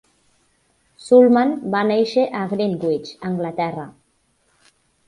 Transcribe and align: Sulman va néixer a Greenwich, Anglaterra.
Sulman 1.09 1.53
va 1.75 1.83
néixer 1.91 2.25
a 2.41 2.43
Greenwich, 2.55 3.17
Anglaterra. 3.31 3.89